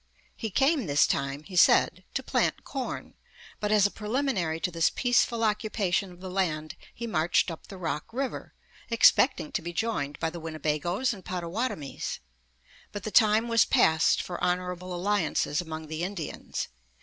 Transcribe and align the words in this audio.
He 0.35 0.49
came 0.49 0.87
this 0.87 1.05
time, 1.05 1.43
he 1.43 1.55
said, 1.55 2.03
"to 2.15 2.23
plant 2.23 2.63
corn," 2.65 3.13
but 3.59 3.71
as 3.71 3.85
a 3.85 3.91
preliminary 3.91 4.59
to 4.61 4.71
this 4.71 4.89
peaceful 4.89 5.43
occupation 5.43 6.11
of 6.11 6.21
the 6.21 6.29
land 6.31 6.73
he 6.91 7.05
marched 7.05 7.51
up 7.51 7.67
the 7.67 7.77
Rock 7.77 8.11
River, 8.11 8.55
expecting 8.89 9.51
to 9.51 9.61
be 9.61 9.73
joined 9.73 10.17
by 10.19 10.31
the 10.31 10.39
Winnebagoes 10.41 11.13
and 11.13 11.23
Pottawatomies. 11.23 12.17
But 12.91 13.03
the 13.03 13.11
time 13.11 13.47
was 13.47 13.63
passed 13.63 14.23
for 14.23 14.43
honorable 14.43 14.91
alliances 14.91 15.61
among 15.61 15.85
the 15.85 16.01
Indians. 16.03 16.67